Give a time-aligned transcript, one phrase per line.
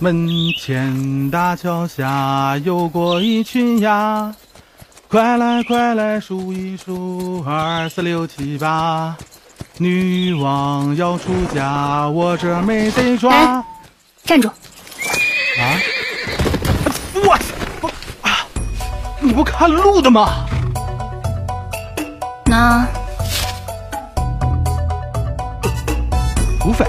[0.00, 4.32] 门前大桥下游过一群鸭，
[5.08, 9.16] 快来快来数一数，二四六七八。
[9.76, 13.34] 女王要出嫁，我这没得抓。
[13.34, 13.64] 哎，
[14.24, 14.48] 站住！
[14.48, 14.54] 啊！
[17.14, 17.38] 我
[17.80, 17.88] 我
[18.22, 18.46] 啊！
[19.20, 20.46] 你不看路的吗？
[22.46, 22.86] 那
[26.60, 26.86] 土匪？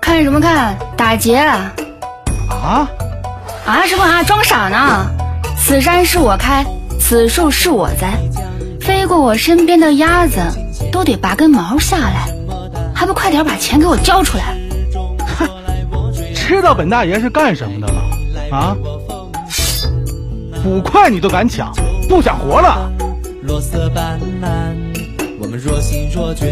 [0.00, 0.78] 看什么看？
[0.96, 1.44] 打劫！
[2.68, 2.88] 啊？
[3.64, 4.22] 啊什么啊？
[4.22, 5.10] 装傻呢？
[5.56, 6.64] 此山是我开，
[7.00, 8.18] 此树是我栽，
[8.80, 10.40] 飞过我身边的鸭子
[10.92, 12.28] 都得拔根毛下来，
[12.94, 14.56] 还不快点把钱给我交出来！
[15.38, 15.48] 哼，
[16.34, 18.00] 知道本大爷是干什么的吗？
[18.50, 18.76] 啊？
[20.64, 21.72] 五块你都敢抢，
[22.08, 22.90] 不想活了？
[23.42, 24.48] 落色斑斓，
[25.40, 26.46] 我们若心若倦，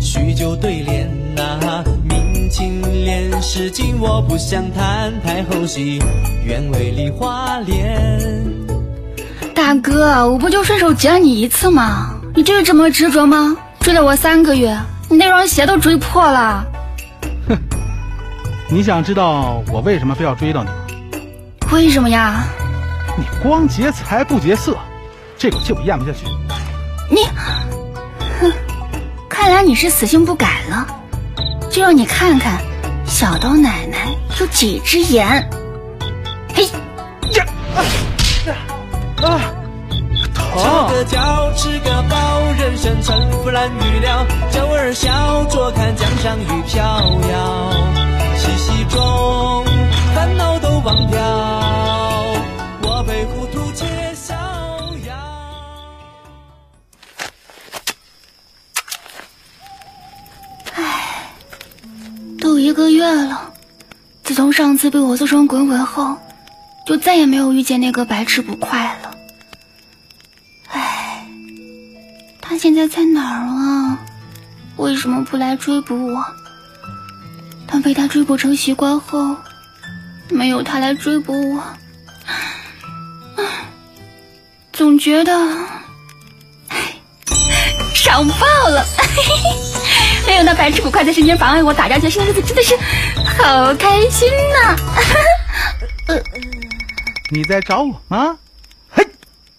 [0.00, 1.08] 许久对联
[3.20, 6.02] 清莲诗经我不想谈，太后戏
[6.42, 8.18] 愿为梨花脸。
[9.54, 12.14] 大哥，我不就顺手劫了你一次吗？
[12.34, 13.54] 你就是这么执着吗？
[13.80, 14.74] 追了我三个月，
[15.10, 16.64] 你那双鞋都追破了。
[17.46, 17.58] 哼，
[18.70, 20.76] 你想知道我为什么非要追到你吗？
[21.72, 22.44] 为什么呀？
[23.18, 24.74] 你光劫财不劫色，
[25.36, 26.24] 这口气我咽不下去。
[27.10, 27.24] 你，
[28.40, 28.50] 哼，
[29.28, 30.86] 看来你是死性不改了。
[31.70, 32.58] 就让你看看，
[33.10, 35.26] 小刀奶奶有几只眼。
[36.54, 36.64] 嘿，
[37.34, 37.44] 呀，
[37.74, 37.82] 啊，
[39.20, 39.52] 啊，
[40.32, 40.88] 疼。
[40.88, 44.24] 个饺，吃个饱，人生沉浮难预料。
[44.50, 46.82] 酒儿笑，坐看江上雨飘
[47.30, 47.72] 摇。
[48.38, 49.64] 嬉戏中，
[50.14, 51.59] 烦恼都忘掉。
[62.60, 63.52] 一个月了，
[64.22, 66.18] 自从上次被我做成滚滚后，
[66.86, 69.16] 就再也没有遇见那个白痴捕快了。
[70.68, 71.26] 唉，
[72.40, 73.98] 他现在在哪儿啊？
[74.76, 76.24] 为什么不来追捕我？
[77.66, 79.36] 当被他追捕成习惯后，
[80.28, 81.62] 没有他来追捕我，
[84.72, 85.32] 总觉得，
[87.94, 88.84] 爽爆 了！
[88.98, 89.69] 嘿 嘿
[90.26, 92.76] 没有那白痴捕快在身边妨碍我打架，现在日子真的是
[93.42, 94.76] 好开心呐！
[97.30, 98.36] 你在找我吗？
[98.90, 99.06] 嘿，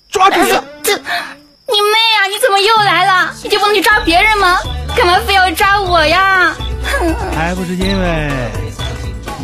[0.10, 0.62] 抓住他！
[0.84, 2.28] 这，你妹啊！
[2.30, 3.34] 你怎么又来了？
[3.44, 4.58] 你就不能去抓别人吗？
[4.96, 6.56] 干嘛非要抓我呀？
[7.36, 8.30] 还不是因为，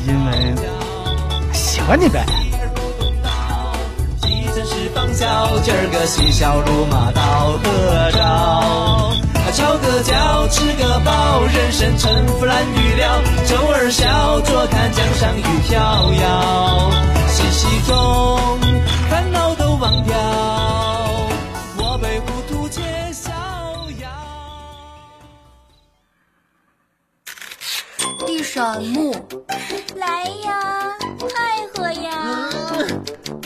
[0.07, 0.55] 因为
[1.53, 2.25] 喜欢你呗。
[5.63, 8.11] 今儿个嬉笑怒骂到何
[9.51, 9.67] 朝？
[9.67, 13.21] 敲个脚，吃个饱，人生沉浮难预料。
[13.47, 15.79] 周儿笑，坐看江上雨飘
[16.13, 16.91] 摇。
[17.27, 18.59] 嬉戏中，
[19.09, 20.15] 烦恼都忘掉。
[21.77, 22.81] 我被糊涂皆
[23.11, 23.31] 逍
[23.99, 24.07] 遥。
[28.25, 29.15] 地闪木，
[29.95, 32.49] 来呀，配合呀！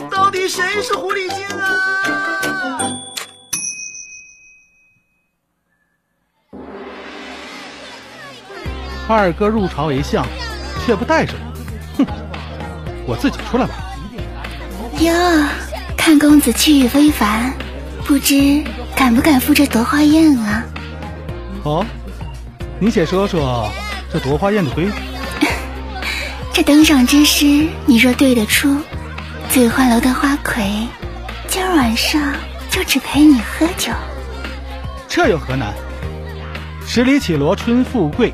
[0.10, 1.21] 到底谁是狐狸
[9.12, 10.26] 二哥入朝为相，
[10.86, 11.34] 却不带着
[11.98, 12.08] 我，哼！
[13.06, 13.74] 我自己出来吧。
[15.00, 15.14] 哟，
[15.98, 17.54] 看公子气宇非凡，
[18.06, 18.64] 不知
[18.96, 20.64] 敢不敢赴这夺花宴啊？
[21.64, 21.86] 哦，
[22.80, 23.70] 你且说说
[24.12, 24.92] 这夺花宴的规矩。
[26.54, 28.78] 这登上之诗，你若对得出，
[29.50, 30.88] 醉花楼的花魁，
[31.48, 32.34] 今儿晚上
[32.70, 33.92] 就只陪你喝酒。
[35.08, 35.74] 这有何难？
[36.86, 38.34] 十里绮罗春富贵。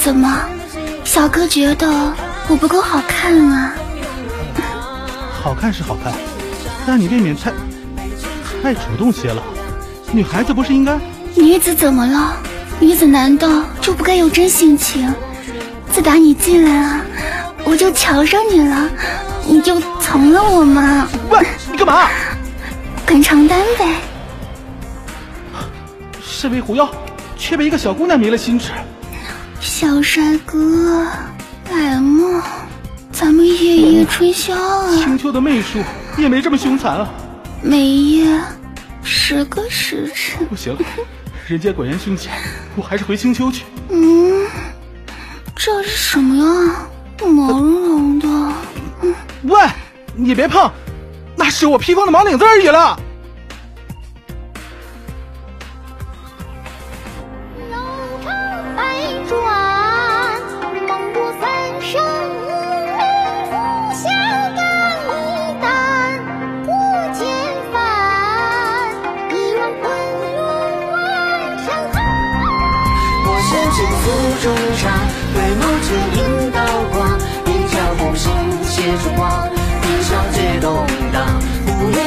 [0.00, 0.40] 怎么，
[1.04, 1.86] 小哥觉得
[2.48, 3.74] 我不够好看啊？
[5.42, 6.12] 好看是好看，
[6.86, 7.52] 但你未免太
[8.62, 9.42] 太主动些了。
[10.10, 10.98] 女孩子不是应该？
[11.36, 12.36] 女子怎么了？
[12.80, 15.14] 女子难道就不该有真性情？
[15.92, 17.04] 自打你进来了，
[17.64, 18.88] 我就瞧上你了，
[19.46, 21.06] 你就从了我吗？
[21.30, 22.08] 喂，你干嘛？
[23.06, 23.96] 滚床单呗！
[26.22, 26.88] 身为狐妖，
[27.36, 28.70] 却被一个小姑娘迷了心智。
[29.60, 31.06] 小帅哥，
[31.70, 32.42] 来嘛，
[33.12, 34.96] 咱们夜夜春宵啊！
[34.96, 35.78] 青丘的媚术
[36.16, 37.08] 也没这么凶残啊！
[37.62, 38.40] 每夜
[39.02, 40.46] 十个时辰。
[40.46, 40.74] 不行，
[41.46, 42.32] 人间果然凶险，
[42.74, 43.64] 我还是回青丘去。
[43.90, 44.46] 嗯，
[45.54, 46.86] 这是什么呀？
[47.20, 48.28] 毛茸茸的。
[49.02, 49.60] 嗯，喂，
[50.16, 50.70] 你别碰，
[51.36, 52.98] 那是我披风的毛领子而已了。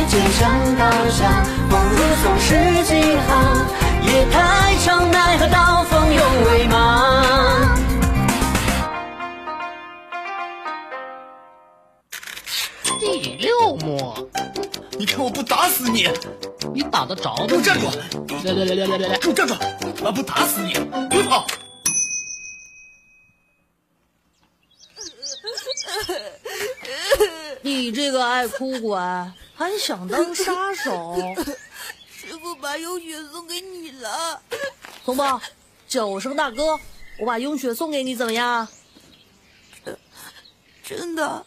[0.04, 3.66] 五月剑上刀下，梦如松诗几行，
[4.06, 7.70] 夜太长，奈何刀锋永未茫。
[13.00, 14.30] 第六幕，
[15.00, 16.10] 你看我不打死你！
[16.74, 17.46] 你打得着吗？
[17.48, 17.88] 给我站住！
[18.44, 19.56] 来来来来来来来，给我站住！
[20.04, 20.74] 我不打死你，
[21.10, 21.48] 别跑！
[27.62, 29.00] 你这个爱哭鬼，
[29.56, 31.16] 还想当杀手？
[32.12, 34.42] 师傅把雍雪送给你了。
[35.06, 35.42] 松豹，
[35.88, 36.80] 九生大哥，
[37.20, 38.68] 我把雍雪送给你，怎么样？
[40.84, 41.46] 真的，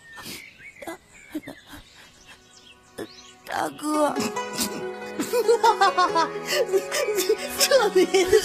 [3.47, 4.15] 大哥。
[5.63, 6.29] 哈哈哈哈
[6.69, 6.77] 你
[7.17, 7.23] 你
[7.59, 8.37] 这名字，骗子！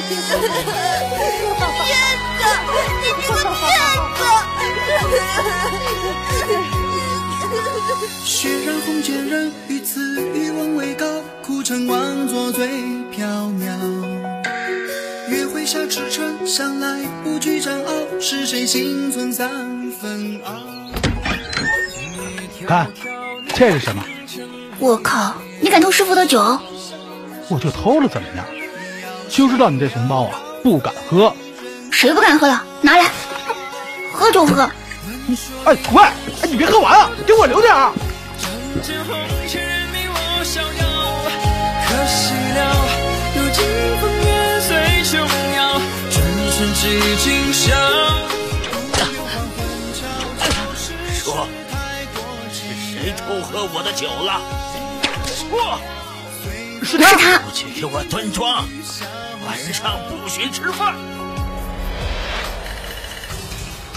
[0.00, 0.28] 你这
[3.36, 3.44] 个
[6.48, 6.83] 骗子！
[8.24, 10.00] 血染红笺人，于此
[10.34, 11.06] 欲望未高，
[11.42, 12.68] 苦撑妄作醉
[13.16, 13.22] 缥
[13.58, 13.68] 缈。
[15.28, 19.48] 月辉下赤城，向来不惧战傲，是谁心存三
[19.92, 20.52] 分傲？
[22.66, 22.90] 看，
[23.54, 24.04] 这是什么？
[24.78, 25.34] 我靠！
[25.60, 26.40] 你敢偷师傅的酒？
[27.48, 28.44] 我就偷了，怎么样？
[29.28, 31.34] 就知道你这怂包啊，不敢喝。
[31.90, 32.62] 谁不敢喝了？
[32.82, 33.04] 拿来，
[34.12, 34.68] 喝就喝。
[35.64, 37.92] 哎，喂，哎，你别喝完啊，给我留点儿。
[51.14, 51.46] 说，
[52.52, 52.56] 是
[52.92, 54.40] 谁偷喝我的酒了？
[55.24, 55.80] 说，
[56.82, 58.68] 是他，不去给我端庄，
[59.46, 60.94] 晚上不许吃饭。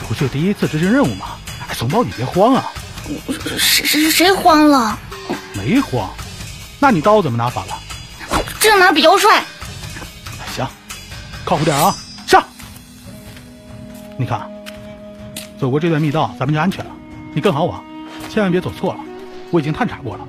[0.07, 1.37] 不就第一次执行任务吗？
[1.67, 2.71] 哎，怂包，你别慌啊。
[3.57, 4.97] 谁谁谁慌了？
[5.53, 6.09] 没慌。
[6.79, 7.77] 那你刀怎么拿反了？
[8.59, 9.43] 这样拿比较帅。
[10.55, 10.67] 行，
[11.43, 11.95] 靠谱点啊，
[12.25, 12.43] 上。
[14.17, 14.49] 你看，
[15.59, 16.91] 走过这段密道，咱们就安全了。
[17.33, 17.83] 你跟好我，
[18.29, 18.99] 千万别走错了。
[19.51, 20.25] 我已经探查过了。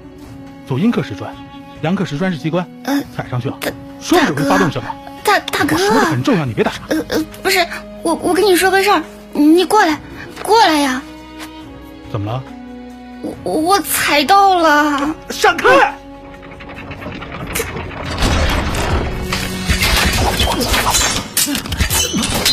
[0.68, 1.34] 走阴刻石砖，
[1.82, 2.68] 阳刻石砖是机关，
[3.16, 3.58] 踩上去了，
[4.00, 4.88] 说是会发动什么？
[5.24, 6.80] 大大哥，我说的很重要，你别打岔。
[6.88, 7.66] 呃呃，不是，
[8.02, 9.02] 我我跟你说个事儿，
[9.32, 10.00] 你过来，
[10.42, 11.02] 过来呀。
[12.10, 12.42] 怎么了？
[13.44, 15.14] 我我踩到了。
[15.30, 15.68] 闪开！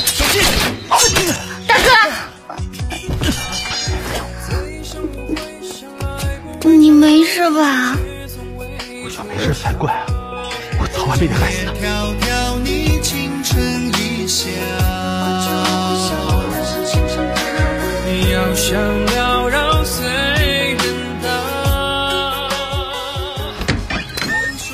[0.06, 0.44] 小心！
[1.68, 1.89] 大哥。
[6.70, 7.96] 你没事吧？
[9.03, 10.05] 我想没事才怪啊！
[10.79, 11.74] 我早晚被你害死的。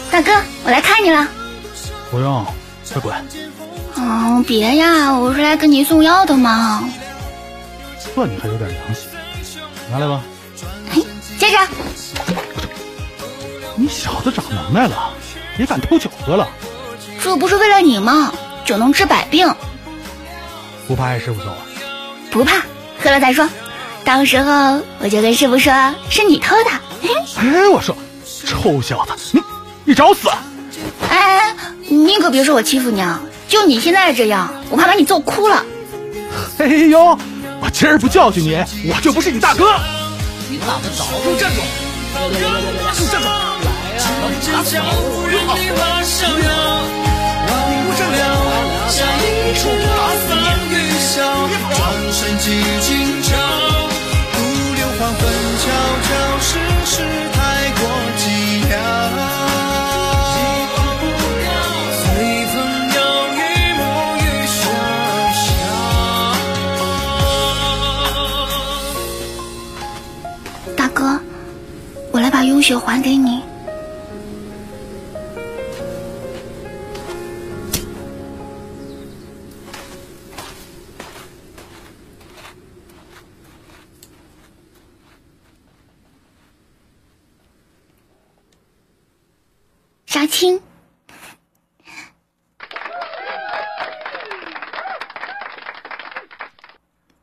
[0.10, 0.32] 大哥，
[0.64, 1.28] 我来看你了。
[2.10, 2.46] 不用，
[2.94, 3.14] 快滚！
[3.96, 6.90] 哦，别呀，我是来给你送药的嘛。
[8.00, 9.10] 算你还有点良心，
[9.92, 10.22] 拿来吧。
[11.38, 11.58] 接着，
[13.76, 15.12] 你小子长能耐了，
[15.58, 16.48] 也敢偷酒喝了？
[17.22, 18.32] 这不是为了你吗？
[18.64, 19.54] 酒能治百病，
[20.88, 21.58] 不怕挨师傅揍啊？
[22.32, 22.62] 不怕，
[23.04, 23.50] 喝了再说。
[24.04, 25.74] 到时候我就跟师傅说
[26.10, 26.70] 是你偷的。
[27.04, 27.10] 哎，
[27.70, 27.96] 我说，
[28.46, 29.42] 臭小子，你
[29.86, 30.30] 你找死！
[31.10, 31.56] 哎，
[31.88, 33.22] 你可别说我欺负你啊！
[33.48, 35.66] 就你现在这样，我怕把你揍哭了。
[36.58, 37.18] 哎呦，
[37.62, 38.56] 我今儿不教训你，
[38.90, 39.74] 我就不是你大哥。
[40.50, 41.06] 你打得着？
[41.24, 41.62] 给我站住！
[42.14, 42.28] 站住！
[42.34, 42.48] 来呀！
[42.86, 44.82] 打死你！
[45.30, 45.56] 别跑！
[47.84, 48.16] 我站了，
[48.94, 48.96] 我
[49.56, 50.24] 说不打死
[50.70, 50.74] 你！
[51.50, 51.70] 别跑！
[51.76, 51.80] 转
[52.12, 52.46] 身即
[52.82, 52.90] 今
[72.62, 73.42] 用血还给你。
[90.06, 90.62] 杀青。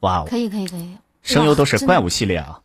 [0.00, 2.60] 哇哦，可以可以可以，声优都是怪物系列啊。